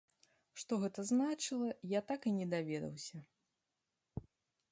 [0.61, 1.67] Што гэта значыла,
[1.97, 3.17] я так і не даведаўся.